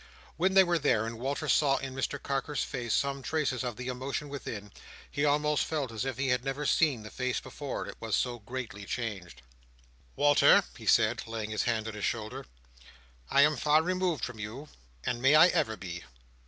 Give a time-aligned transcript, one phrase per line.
[0.35, 3.87] When they were there, and Walter saw in Mr Carker's face some traces of the
[3.87, 4.71] emotion within,
[5.11, 8.39] he almost felt as if he had never seen the face before; it was so
[8.39, 9.43] greatly changed.
[10.15, 12.47] "Walter," he said, laying his hand on his shoulder.
[13.29, 14.69] "I am far removed from you,
[15.03, 16.03] and may I ever be.